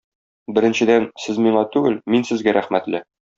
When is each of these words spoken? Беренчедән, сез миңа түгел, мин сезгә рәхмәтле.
Беренчедән, 0.57 1.05
сез 1.25 1.39
миңа 1.49 1.61
түгел, 1.77 1.99
мин 2.15 2.27
сезгә 2.31 2.57
рәхмәтле. 2.59 3.05